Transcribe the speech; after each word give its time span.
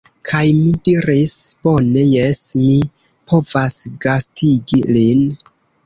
Kaj 0.27 0.39
mi 0.59 0.71
diris: 0.87 1.35
"Bone. 1.67 2.07
Jes, 2.15 2.41
mi 2.65 2.75
povas 3.35 3.79
gastigi 4.11 4.85
lin." 4.99 5.27